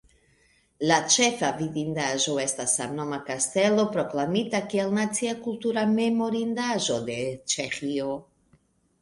[0.91, 7.21] La ĉefa vidindaĵo estas samnoma kastelo, proklamita kiel Nacia kultura memorindaĵo de
[7.55, 8.11] Ĉeĥio.